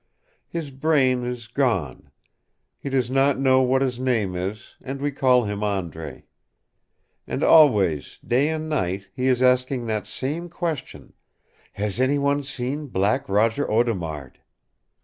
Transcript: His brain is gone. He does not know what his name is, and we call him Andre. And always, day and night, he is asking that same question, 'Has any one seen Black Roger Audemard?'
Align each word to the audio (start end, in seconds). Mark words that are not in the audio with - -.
His 0.47 0.71
brain 0.71 1.23
is 1.23 1.45
gone. 1.45 2.09
He 2.79 2.89
does 2.89 3.11
not 3.11 3.37
know 3.37 3.61
what 3.61 3.83
his 3.83 3.99
name 3.99 4.35
is, 4.35 4.73
and 4.83 4.99
we 4.99 5.11
call 5.11 5.43
him 5.43 5.63
Andre. 5.63 6.23
And 7.27 7.43
always, 7.43 8.17
day 8.25 8.49
and 8.49 8.67
night, 8.67 9.09
he 9.13 9.27
is 9.27 9.43
asking 9.43 9.85
that 9.85 10.07
same 10.07 10.49
question, 10.49 11.13
'Has 11.73 12.01
any 12.01 12.17
one 12.17 12.41
seen 12.41 12.87
Black 12.87 13.29
Roger 13.29 13.69
Audemard?' 13.69 14.39